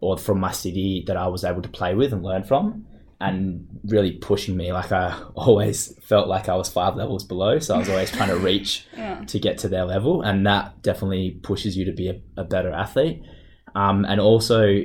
or 0.00 0.16
from 0.18 0.40
my 0.40 0.52
city 0.52 1.04
that 1.06 1.16
I 1.16 1.26
was 1.26 1.44
able 1.44 1.62
to 1.62 1.68
play 1.68 1.94
with 1.94 2.12
and 2.12 2.22
learn 2.22 2.44
from, 2.44 2.86
and 3.20 3.66
really 3.84 4.12
pushing 4.12 4.56
me. 4.56 4.72
Like 4.72 4.92
I 4.92 5.20
always 5.34 5.98
felt 6.04 6.28
like 6.28 6.48
I 6.48 6.54
was 6.54 6.68
five 6.68 6.96
levels 6.96 7.24
below, 7.24 7.58
so 7.58 7.74
I 7.74 7.78
was 7.78 7.88
always 7.88 8.10
trying 8.10 8.28
to 8.28 8.38
reach 8.38 8.86
yeah. 8.96 9.24
to 9.24 9.38
get 9.38 9.58
to 9.58 9.68
their 9.68 9.84
level, 9.84 10.22
and 10.22 10.46
that 10.46 10.82
definitely 10.82 11.32
pushes 11.42 11.76
you 11.76 11.84
to 11.86 11.92
be 11.92 12.08
a, 12.08 12.20
a 12.36 12.44
better 12.44 12.72
athlete. 12.72 13.22
Um, 13.74 14.04
and 14.06 14.20
also, 14.20 14.84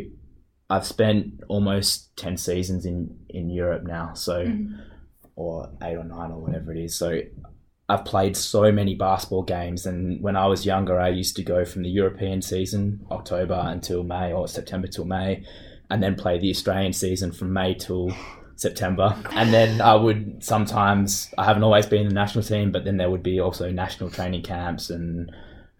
I've 0.71 0.87
spent 0.87 1.41
almost 1.49 2.15
ten 2.15 2.37
seasons 2.37 2.85
in 2.85 3.17
in 3.29 3.49
Europe 3.49 3.83
now, 3.83 4.13
so 4.13 4.45
mm-hmm. 4.45 4.79
or 5.35 5.69
eight 5.83 5.97
or 5.97 6.05
nine 6.05 6.31
or 6.31 6.39
whatever 6.39 6.71
it 6.71 6.81
is. 6.81 6.95
So 6.95 7.19
I've 7.89 8.05
played 8.05 8.37
so 8.37 8.71
many 8.71 8.95
basketball 8.95 9.43
games, 9.43 9.85
and 9.85 10.23
when 10.23 10.37
I 10.37 10.47
was 10.47 10.65
younger, 10.65 10.97
I 10.97 11.09
used 11.09 11.35
to 11.35 11.43
go 11.43 11.65
from 11.65 11.83
the 11.83 11.89
European 11.89 12.41
season, 12.41 13.05
October 13.11 13.61
until 13.65 14.03
May, 14.03 14.31
or 14.31 14.47
September 14.47 14.87
till 14.87 15.03
May, 15.03 15.45
and 15.89 16.01
then 16.01 16.15
play 16.15 16.39
the 16.39 16.49
Australian 16.49 16.93
season 16.93 17.33
from 17.33 17.51
May 17.51 17.73
till 17.73 18.15
September. 18.55 19.13
And 19.31 19.53
then 19.53 19.81
I 19.81 19.95
would 19.95 20.41
sometimes, 20.41 21.33
I 21.37 21.43
haven't 21.43 21.63
always 21.63 21.85
been 21.85 22.03
in 22.03 22.07
the 22.07 22.13
national 22.13 22.45
team, 22.45 22.71
but 22.71 22.85
then 22.85 22.95
there 22.95 23.09
would 23.09 23.23
be 23.23 23.41
also 23.41 23.69
national 23.71 24.09
training 24.09 24.43
camps 24.43 24.89
and 24.89 25.29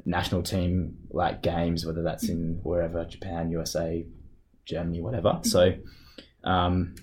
national 0.04 0.44
team 0.44 0.98
like 1.12 1.42
games, 1.42 1.86
whether 1.86 2.04
that's 2.04 2.28
in 2.28 2.60
wherever, 2.64 3.06
Japan, 3.06 3.52
USA, 3.52 4.06
Germany, 4.72 5.02
whatever. 5.02 5.40
So, 5.44 5.74
um, 6.44 6.96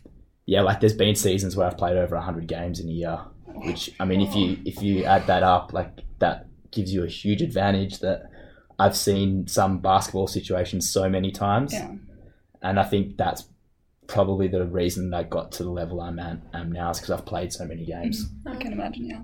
yeah, 0.46 0.62
like 0.62 0.80
there's 0.80 0.94
been 0.96 1.14
seasons 1.14 1.56
where 1.56 1.66
I've 1.66 1.76
played 1.78 1.96
over 1.96 2.16
100 2.16 2.46
games 2.46 2.80
in 2.80 2.88
a 2.88 2.92
year, 2.92 3.18
which 3.66 3.90
I 4.00 4.04
mean, 4.04 4.20
if 4.20 4.34
you 4.34 4.58
if 4.64 4.82
you 4.82 5.04
add 5.04 5.26
that 5.26 5.42
up, 5.42 5.72
like 5.72 5.92
that 6.18 6.46
gives 6.70 6.92
you 6.92 7.04
a 7.04 7.08
huge 7.08 7.42
advantage 7.42 7.98
that 8.00 8.30
I've 8.78 8.96
seen 8.96 9.46
some 9.46 9.78
basketball 9.80 10.26
situations 10.28 10.88
so 10.90 11.08
many 11.08 11.30
times, 11.30 11.72
Yeah. 11.72 11.94
and 12.62 12.78
I 12.80 12.84
think 12.84 13.16
that's 13.16 13.44
probably 14.06 14.48
the 14.48 14.64
reason 14.64 15.12
I 15.12 15.22
got 15.25 15.52
to 15.52 15.62
the 15.64 15.70
level 15.70 16.00
I'm 16.00 16.18
at 16.18 16.38
am 16.54 16.72
now 16.72 16.90
is 16.90 16.98
because 16.98 17.10
I've 17.10 17.26
played 17.26 17.52
so 17.52 17.64
many 17.66 17.84
games. 17.84 18.25
I 18.46 18.56
can 18.56 18.72
imagine, 18.72 19.04
yeah. 19.10 19.22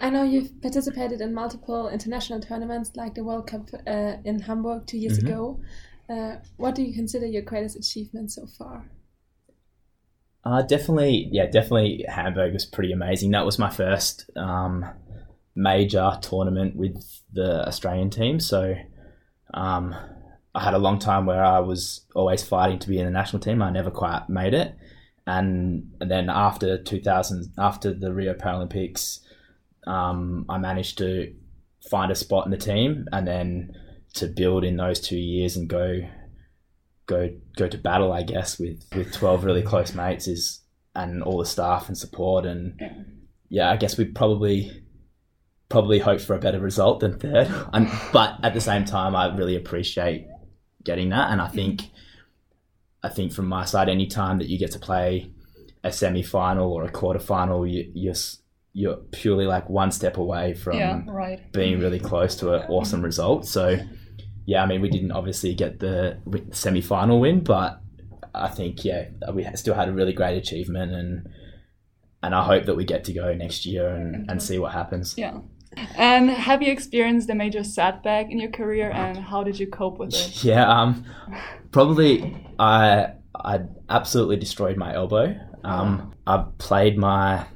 I 0.00 0.08
know 0.10 0.22
you've 0.24 0.60
participated 0.62 1.20
in 1.20 1.32
multiple 1.34 1.88
international 1.90 2.40
tournaments, 2.40 2.90
like 2.96 3.14
the 3.14 3.22
World 3.22 3.46
Cup 3.46 3.68
uh, 3.86 4.14
in 4.24 4.40
Hamburg 4.40 4.86
two 4.86 4.98
years 4.98 5.18
Mhm. 5.18 5.24
ago. 5.26 5.60
Uh, 6.10 6.36
what 6.56 6.74
do 6.74 6.82
you 6.82 6.92
consider 6.92 7.26
your 7.26 7.42
greatest 7.42 7.76
achievement 7.76 8.32
so 8.32 8.46
far? 8.58 8.84
Uh, 10.44 10.62
definitely, 10.62 11.28
yeah, 11.30 11.46
definitely. 11.46 12.04
Hamburg 12.08 12.52
was 12.52 12.66
pretty 12.66 12.92
amazing. 12.92 13.30
That 13.30 13.44
was 13.44 13.58
my 13.58 13.70
first 13.70 14.28
um, 14.36 14.84
major 15.54 16.18
tournament 16.20 16.74
with 16.76 16.96
the 17.32 17.66
Australian 17.68 18.10
team. 18.10 18.40
So 18.40 18.74
um, 19.54 19.94
I 20.54 20.64
had 20.64 20.74
a 20.74 20.78
long 20.78 20.98
time 20.98 21.26
where 21.26 21.44
I 21.44 21.60
was 21.60 22.06
always 22.16 22.42
fighting 22.42 22.78
to 22.80 22.88
be 22.88 22.98
in 22.98 23.04
the 23.04 23.10
national 23.10 23.40
team. 23.40 23.62
I 23.62 23.70
never 23.70 23.90
quite 23.90 24.28
made 24.28 24.54
it, 24.54 24.74
and, 25.26 25.92
and 26.00 26.10
then 26.10 26.28
after 26.28 26.82
2000, 26.82 27.52
after 27.58 27.92
the 27.92 28.12
Rio 28.12 28.34
Paralympics, 28.34 29.20
um, 29.86 30.46
I 30.48 30.58
managed 30.58 30.98
to 30.98 31.34
find 31.88 32.10
a 32.10 32.16
spot 32.16 32.46
in 32.46 32.50
the 32.50 32.56
team, 32.56 33.06
and 33.12 33.28
then 33.28 33.76
to 34.14 34.26
build 34.26 34.64
in 34.64 34.76
those 34.76 35.00
two 35.00 35.18
years 35.18 35.56
and 35.56 35.68
go 35.68 36.00
go 37.06 37.30
go 37.56 37.68
to 37.68 37.78
battle, 37.78 38.12
I 38.12 38.22
guess, 38.22 38.58
with 38.58 38.82
with 38.94 39.12
twelve 39.12 39.44
really 39.44 39.62
close 39.62 39.94
mates 39.94 40.26
is 40.26 40.60
and 40.94 41.22
all 41.22 41.38
the 41.38 41.46
staff 41.46 41.88
and 41.88 41.96
support 41.96 42.44
and 42.46 42.80
Yeah. 43.48 43.70
I 43.70 43.76
guess 43.76 43.96
we 43.96 44.04
probably 44.06 44.84
probably 45.68 46.00
hoped 46.00 46.22
for 46.22 46.34
a 46.34 46.40
better 46.40 46.58
result 46.60 47.00
than 47.00 47.18
third. 47.18 47.48
And, 47.72 47.88
but 48.12 48.38
at 48.42 48.54
the 48.54 48.60
same 48.60 48.84
time, 48.84 49.14
I 49.14 49.34
really 49.36 49.54
appreciate 49.54 50.26
getting 50.84 51.10
that, 51.10 51.30
and 51.30 51.40
I 51.40 51.48
think 51.48 51.82
I 53.02 53.08
think 53.08 53.32
from 53.32 53.46
my 53.46 53.64
side, 53.64 53.88
any 53.88 54.06
time 54.06 54.38
that 54.38 54.48
you 54.48 54.58
get 54.58 54.72
to 54.72 54.78
play 54.78 55.30
a 55.82 55.92
semi 55.92 56.22
final 56.22 56.72
or 56.72 56.84
a 56.84 56.90
quarter 56.90 57.18
final, 57.20 57.66
you, 57.66 57.90
you're 57.94 58.14
you're 58.72 58.96
purely 58.96 59.46
like 59.46 59.68
one 59.68 59.90
step 59.90 60.16
away 60.16 60.54
from 60.54 60.76
yeah, 60.78 61.02
right. 61.06 61.52
being 61.52 61.80
really 61.80 61.98
close 61.98 62.36
to 62.36 62.54
an 62.54 62.62
awesome 62.68 63.02
result. 63.02 63.46
So, 63.46 63.78
yeah, 64.50 64.64
I 64.64 64.66
mean, 64.66 64.80
we 64.80 64.90
didn't 64.90 65.12
obviously 65.12 65.54
get 65.54 65.78
the 65.78 66.18
semi 66.50 66.80
final 66.80 67.20
win, 67.20 67.44
but 67.44 67.80
I 68.34 68.48
think 68.48 68.84
yeah, 68.84 69.04
we 69.32 69.46
still 69.54 69.74
had 69.74 69.88
a 69.88 69.92
really 69.92 70.12
great 70.12 70.36
achievement, 70.36 70.90
and 70.92 71.28
and 72.20 72.34
I 72.34 72.42
hope 72.42 72.64
that 72.64 72.74
we 72.74 72.84
get 72.84 73.04
to 73.04 73.12
go 73.12 73.32
next 73.32 73.64
year 73.64 73.88
and, 73.90 74.28
and 74.28 74.42
see 74.42 74.58
what 74.58 74.72
happens. 74.72 75.14
Yeah. 75.16 75.38
And 75.94 76.30
have 76.30 76.62
you 76.62 76.72
experienced 76.72 77.30
a 77.30 77.34
major 77.36 77.62
setback 77.62 78.32
in 78.32 78.40
your 78.40 78.50
career 78.50 78.90
and 78.90 79.16
how 79.16 79.44
did 79.44 79.56
you 79.60 79.68
cope 79.68 79.98
with 79.98 80.12
it? 80.12 80.44
Yeah, 80.44 80.68
um, 80.68 81.04
probably 81.70 82.44
I 82.58 83.12
I 83.36 83.60
absolutely 83.88 84.36
destroyed 84.36 84.76
my 84.76 84.92
elbow. 84.92 85.38
Um, 85.62 86.12
I 86.26 86.44
played 86.58 86.98
my, 86.98 87.46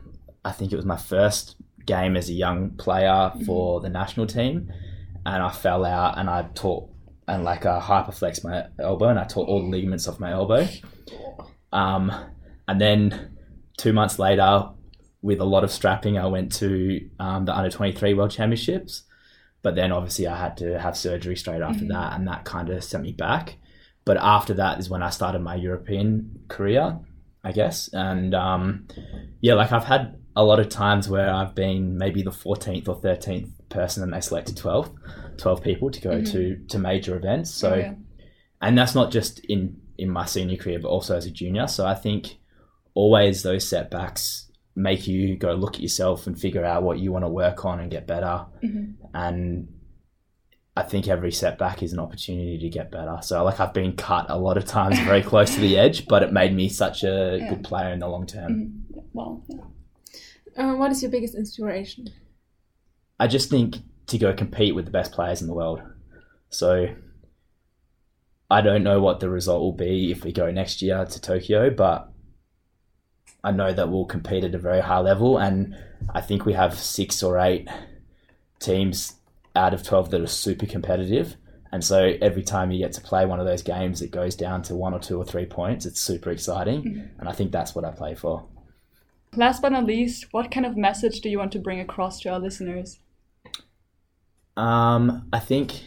I 0.44 0.52
think 0.52 0.72
it 0.72 0.76
was 0.76 0.84
my 0.84 0.96
first 0.96 1.56
game 1.86 2.16
as 2.16 2.28
a 2.28 2.34
young 2.34 2.70
player 2.70 3.32
for 3.44 3.80
the 3.80 3.88
national 3.88 4.28
team, 4.28 4.72
and 5.26 5.42
I 5.42 5.50
fell 5.50 5.84
out 5.84 6.18
and 6.18 6.28
I 6.28 6.42
tore 6.54 6.90
and 7.26 7.44
like 7.44 7.64
I 7.64 7.80
hyperflexed 7.80 8.44
my 8.44 8.66
elbow 8.78 9.08
and 9.08 9.18
I 9.18 9.24
tore 9.24 9.46
all 9.46 9.62
the 9.62 9.68
ligaments 9.68 10.06
off 10.06 10.20
my 10.20 10.32
elbow. 10.32 10.68
Um, 11.72 12.12
and 12.68 12.80
then 12.80 13.36
two 13.78 13.92
months 13.92 14.18
later, 14.18 14.68
with 15.22 15.40
a 15.40 15.44
lot 15.44 15.64
of 15.64 15.70
strapping, 15.70 16.18
I 16.18 16.26
went 16.26 16.52
to 16.56 17.08
um, 17.18 17.46
the 17.46 17.56
under 17.56 17.70
twenty 17.70 17.92
three 17.92 18.14
World 18.14 18.30
Championships 18.30 19.04
but 19.64 19.74
then 19.74 19.92
obviously 19.92 20.26
I 20.26 20.36
had 20.36 20.58
to 20.58 20.78
have 20.78 20.94
surgery 20.94 21.36
straight 21.36 21.62
after 21.62 21.86
that, 21.86 22.12
and 22.12 22.28
that 22.28 22.44
kind 22.44 22.68
of 22.68 22.84
sent 22.84 23.02
me 23.02 23.12
back. 23.12 23.56
But 24.04 24.18
after 24.18 24.52
that 24.54 24.78
is 24.78 24.90
when 24.90 25.02
I 25.02 25.08
started 25.08 25.40
my 25.40 25.54
European 25.54 26.40
career, 26.48 26.98
I 27.42 27.52
guess. 27.52 27.88
And 27.94 28.34
um, 28.34 28.86
yeah, 29.40 29.54
like 29.54 29.72
I've 29.72 29.84
had 29.84 30.20
a 30.36 30.44
lot 30.44 30.60
of 30.60 30.68
times 30.68 31.08
where 31.08 31.30
I've 31.30 31.54
been 31.54 31.96
maybe 31.96 32.22
the 32.22 32.30
14th 32.30 32.88
or 32.88 33.00
13th 33.00 33.52
person 33.74 34.02
and 34.02 34.12
they 34.12 34.20
selected 34.20 34.56
12, 34.56 34.90
12 35.36 35.62
people 35.62 35.90
to 35.90 36.00
go 36.00 36.22
to 36.24 36.56
to 36.68 36.78
major 36.78 37.16
events. 37.16 37.50
So, 37.52 37.72
Oh, 37.72 37.76
yeah. 37.76 37.94
and 38.62 38.78
that's 38.78 38.94
not 38.94 39.10
just 39.12 39.40
in 39.44 39.76
in 39.98 40.08
my 40.08 40.24
senior 40.24 40.56
career, 40.56 40.78
but 40.80 40.88
also 40.88 41.16
as 41.16 41.26
a 41.26 41.30
junior. 41.30 41.66
So 41.66 41.86
I 41.86 41.94
think 41.94 42.38
always 42.94 43.42
those 43.42 43.68
setbacks 43.68 44.50
make 44.76 45.06
you 45.06 45.36
go 45.36 45.52
look 45.54 45.74
at 45.76 45.80
yourself 45.82 46.26
and 46.26 46.38
figure 46.38 46.64
out 46.64 46.82
what 46.82 46.98
you 46.98 47.12
want 47.12 47.24
to 47.24 47.28
work 47.28 47.64
on 47.64 47.78
and 47.80 47.90
get 47.90 48.06
better 48.08 48.46
Mhm. 48.62 48.94
and 49.14 49.68
I 50.76 50.82
think 50.82 51.06
every 51.06 51.30
setback 51.30 51.84
is 51.84 51.92
an 51.92 52.00
opportunity 52.00 52.58
to 52.58 52.68
get 52.68 52.90
better. 52.90 53.18
So 53.22 53.44
like 53.44 53.60
I've 53.60 53.72
been 53.72 53.94
cut 53.94 54.26
a 54.28 54.36
lot 54.36 54.56
of 54.56 54.64
times 54.64 54.98
very 54.98 55.22
close 55.32 55.54
to 55.54 55.60
the 55.60 55.78
edge, 55.78 56.08
but 56.08 56.24
it 56.24 56.32
made 56.32 56.52
me 56.52 56.68
such 56.68 57.04
a 57.04 57.38
Yeah. 57.38 57.50
good 57.50 57.62
player 57.62 57.92
in 57.92 58.00
the 58.00 58.08
long 58.08 58.26
term. 58.26 58.50
Mhm. 58.52 59.04
Well, 59.12 59.44
yeah. 59.48 59.60
Uh, 60.56 60.74
what 60.76 60.90
is 60.90 61.00
your 61.02 61.12
biggest 61.12 61.36
inspiration? 61.36 62.08
I 63.18 63.26
just 63.26 63.50
think 63.50 63.76
to 64.06 64.18
go 64.18 64.34
compete 64.34 64.74
with 64.74 64.84
the 64.84 64.90
best 64.90 65.12
players 65.12 65.40
in 65.40 65.48
the 65.48 65.54
world. 65.54 65.80
So 66.50 66.88
I 68.50 68.60
don't 68.60 68.82
know 68.82 69.00
what 69.00 69.20
the 69.20 69.30
result 69.30 69.60
will 69.60 69.72
be 69.72 70.10
if 70.10 70.24
we 70.24 70.32
go 70.32 70.50
next 70.50 70.82
year 70.82 71.04
to 71.04 71.20
Tokyo, 71.20 71.70
but 71.70 72.10
I 73.42 73.50
know 73.50 73.72
that 73.72 73.90
we'll 73.90 74.06
compete 74.06 74.44
at 74.44 74.54
a 74.54 74.58
very 74.58 74.80
high 74.80 75.00
level 75.00 75.38
and 75.38 75.76
I 76.12 76.20
think 76.20 76.44
we 76.44 76.52
have 76.52 76.78
six 76.78 77.22
or 77.22 77.38
eight 77.38 77.68
teams 78.58 79.14
out 79.56 79.74
of 79.74 79.82
12 79.82 80.10
that 80.10 80.20
are 80.20 80.26
super 80.26 80.66
competitive. 80.66 81.36
And 81.72 81.82
so 81.82 82.12
every 82.22 82.42
time 82.42 82.70
you 82.70 82.78
get 82.78 82.92
to 82.92 83.00
play 83.00 83.26
one 83.26 83.40
of 83.40 83.46
those 83.46 83.62
games, 83.62 84.00
it 84.00 84.10
goes 84.10 84.36
down 84.36 84.62
to 84.62 84.76
one 84.76 84.94
or 84.94 85.00
two 85.00 85.18
or 85.18 85.24
three 85.24 85.46
points. 85.46 85.86
It's 85.86 86.00
super 86.00 86.30
exciting. 86.30 86.82
Mm-hmm. 86.82 87.20
And 87.20 87.28
I 87.28 87.32
think 87.32 87.50
that's 87.50 87.74
what 87.74 87.84
I 87.84 87.90
play 87.90 88.14
for. 88.14 88.46
Last 89.34 89.60
but 89.60 89.72
not 89.72 89.84
least, 89.84 90.26
what 90.30 90.52
kind 90.52 90.64
of 90.64 90.76
message 90.76 91.20
do 91.20 91.28
you 91.28 91.38
want 91.38 91.50
to 91.52 91.58
bring 91.58 91.80
across 91.80 92.20
to 92.20 92.28
our 92.28 92.38
listeners? 92.38 93.00
Um, 94.56 95.28
I 95.32 95.40
think, 95.40 95.82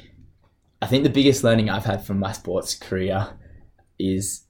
I 0.81 0.88
think 0.88 1.03
the 1.03 1.09
biggest 1.09 1.43
learning 1.43 1.69
I've 1.69 1.86
had 1.86 2.05
from 2.05 2.19
my 2.19 2.31
sports 2.31 2.75
career 2.75 3.38
is 4.00 4.43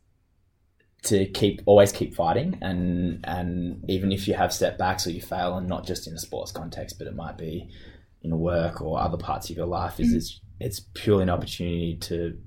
to 1.03 1.25
keep 1.25 1.62
always 1.65 1.91
keep 1.91 2.15
fighting. 2.15 2.57
And 2.62 3.24
and 3.25 3.83
even 3.89 4.12
if 4.12 4.27
you 4.27 4.33
have 4.33 4.53
setbacks 4.53 5.07
or 5.07 5.12
you 5.12 5.21
fail 5.21 5.57
and 5.57 5.67
not 5.67 5.86
just 5.86 6.07
in 6.07 6.13
a 6.13 6.19
sports 6.19 6.51
context 6.51 6.97
but 6.97 7.07
it 7.07 7.15
might 7.15 7.38
be 7.38 7.69
in 8.24 8.38
work 8.38 8.81
or 8.81 9.00
other 9.00 9.17
parts 9.17 9.50
of 9.50 9.55
your 9.55 9.67
life 9.67 10.00
is 10.00 10.13
it's 10.13 10.41
it's 10.59 10.79
purely 10.95 11.24
an 11.24 11.29
opportunity 11.29 11.97
to 12.01 12.38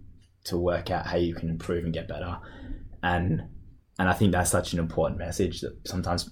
to 0.45 0.59
work 0.59 0.91
out 0.91 1.07
how 1.07 1.17
you 1.17 1.35
can 1.35 1.49
improve 1.49 1.85
and 1.85 1.95
get 1.95 2.09
better. 2.09 2.39
And 3.03 3.43
and 3.99 4.09
I 4.09 4.13
think 4.13 4.33
that's 4.33 4.51
such 4.51 4.73
an 4.73 4.79
important 4.79 5.19
message 5.19 5.61
that 5.61 5.77
sometimes 5.87 6.31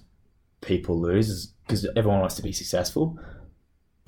people 0.61 0.99
lose 0.99 1.53
because 1.65 1.87
everyone 1.95 2.19
wants 2.19 2.35
to 2.35 2.41
be 2.41 2.51
successful 2.51 3.17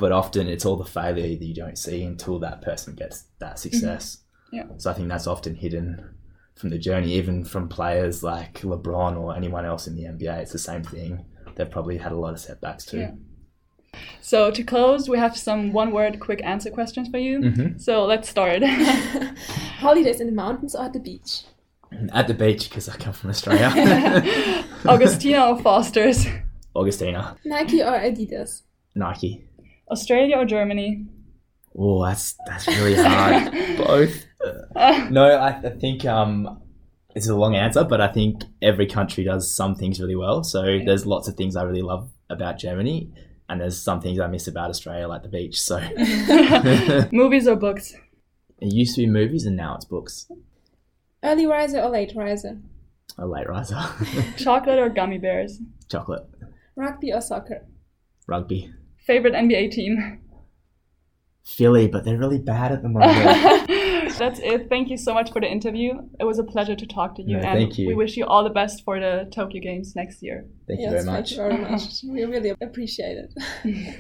but 0.02 0.12
often 0.12 0.48
it's 0.48 0.66
all 0.66 0.76
the 0.76 0.84
failure 0.84 1.38
that 1.38 1.46
you 1.46 1.54
don't 1.54 1.78
see 1.78 2.04
until 2.04 2.40
that 2.40 2.62
person 2.64 2.96
gets 2.96 3.26
that 3.38 3.60
success. 3.60 4.18
Yeah. 4.52 4.64
So 4.78 4.90
I 4.90 4.94
think 4.94 5.08
that's 5.10 5.28
often 5.28 5.54
hidden 5.56 6.16
from 6.56 6.72
the 6.72 6.80
journey, 6.80 7.14
even 7.14 7.46
from 7.46 7.70
players 7.70 8.24
like 8.24 8.62
LeBron 8.62 9.16
or 9.16 9.36
anyone 9.36 9.64
else 9.64 9.86
in 9.88 9.96
the 9.96 10.06
NBA. 10.06 10.40
It's 10.42 10.52
the 10.52 10.58
same 10.58 10.84
thing. 10.84 11.24
They've 11.56 11.70
probably 11.70 11.98
had 11.98 12.12
a 12.12 12.18
lot 12.18 12.34
of 12.34 12.40
setbacks 12.40 12.84
too. 12.86 13.00
Yeah. 13.00 13.12
So 14.22 14.50
to 14.50 14.64
close, 14.64 15.08
we 15.08 15.20
have 15.20 15.38
some 15.38 15.72
one-word 15.72 16.20
quick 16.20 16.42
answer 16.44 16.72
questions 16.72 17.08
for 17.10 17.20
you. 17.20 17.40
Mhm. 17.40 17.80
So 17.80 18.04
let's 18.06 18.28
start. 18.28 18.64
Holidays 19.86 20.20
in 20.20 20.28
the 20.28 20.34
mountains 20.34 20.74
or 20.76 20.86
at 20.86 20.94
the 20.94 21.00
beach? 21.00 21.44
At 22.12 22.28
the 22.28 22.34
beach 22.34 22.70
because 22.70 22.90
I 22.90 22.96
come 22.96 23.14
from 23.14 23.30
Australia. 23.30 23.70
Augustiner 24.84 25.42
or 25.50 25.62
Foster's? 25.62 26.26
Augustiner, 26.76 27.36
Nike 27.46 27.82
or 27.84 28.00
Adidas? 28.00 28.64
Nike. 28.96 29.44
Australia 29.92 30.38
or 30.38 30.46
Germany? 30.46 31.06
Oh, 31.78 32.04
that's 32.06 32.36
that's 32.48 32.68
really 32.68 32.96
hard. 32.96 33.52
Both. 33.78 34.26
No, 35.12 35.24
I, 35.26 35.50
I 35.50 35.70
think 35.70 36.04
um, 36.06 36.60
it's 37.14 37.28
a 37.30 37.36
long 37.36 37.56
answer, 37.56 37.84
but 37.84 38.02
I 38.02 38.08
think 38.08 38.44
every 38.62 38.88
country 38.88 39.24
does 39.24 39.54
some 39.54 39.76
things 39.76 40.00
really 40.02 40.16
well. 40.16 40.44
So 40.44 40.64
there's 40.84 41.06
lots 41.06 41.28
of 41.28 41.36
things 41.36 41.56
I 41.56 41.62
really 41.64 41.84
love 41.84 42.10
about 42.30 42.58
Germany, 42.58 43.12
and 43.48 43.62
there's 43.62 43.80
some 43.80 44.02
things 44.02 44.20
I 44.20 44.26
miss 44.26 44.48
about 44.48 44.72
Australia, 44.72 45.08
like 45.08 45.22
the 45.22 45.30
beach. 45.30 45.62
So 45.62 45.78
Movies 47.12 47.48
or 47.48 47.56
books? 47.56 47.94
It 48.60 48.74
used 48.74 48.96
to 48.96 49.02
be 49.02 49.08
movies, 49.08 49.46
and 49.46 49.56
now 49.56 49.76
it's 49.76 49.86
books. 49.86 50.28
Early 51.22 51.46
riser 51.46 51.82
or 51.82 51.90
late 51.90 52.14
riser? 52.16 52.58
A 53.20 53.28
late 53.28 53.48
riser. 53.48 53.78
Chocolate 54.38 54.80
or 54.80 54.90
gummy 54.90 55.20
bears? 55.20 55.60
Chocolate, 55.90 56.26
Rugby 56.76 57.14
or 57.14 57.22
soccer? 57.22 57.68
rugby, 58.26 58.74
Favorite 59.06 59.34
NBA 59.34 59.72
team? 59.72 60.22
Philly, 61.44 61.88
but 61.88 62.06
they're 62.06 62.18
really 62.18 62.38
bad 62.38 62.72
at 62.72 62.82
the 62.82 62.90
moment. 62.90 63.68
That's 64.18 64.40
it. 64.40 64.70
Thank 64.70 64.90
you 64.90 64.98
so 64.98 65.14
much 65.14 65.32
for 65.32 65.42
the 65.42 65.48
interview. 65.48 65.94
It 66.20 66.26
was 66.26 66.38
a 66.38 66.44
pleasure 66.44 66.76
to 66.76 66.86
talk 66.86 67.16
to 67.16 67.24
you. 67.24 67.38
No, 67.38 67.44
and 67.44 67.60
thank 67.60 67.78
you. 67.78 67.88
we 67.88 67.96
wish 67.96 68.16
you 68.18 68.26
all 68.26 68.44
the 68.44 68.52
best 68.52 68.84
for 68.84 69.00
the 69.00 69.28
Tokyo 69.34 69.62
Games 69.62 69.96
next 69.96 70.22
year. 70.22 70.46
Thank 70.68 70.82
you 70.82 70.90
very 70.90 71.04
much. 71.04 71.36
thank 71.36 71.52
you 71.52 71.58
very 71.58 71.72
much. 71.72 72.04
we 72.04 72.24
really 72.26 72.54
appreciate 72.62 73.18
it. 73.18 73.34